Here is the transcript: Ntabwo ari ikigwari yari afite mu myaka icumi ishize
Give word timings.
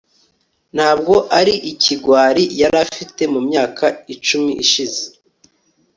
Ntabwo 0.75 1.15
ari 1.39 1.53
ikigwari 1.71 2.43
yari 2.61 2.77
afite 2.85 3.21
mu 3.33 3.39
myaka 3.47 3.85
icumi 4.13 4.51
ishize 4.63 5.01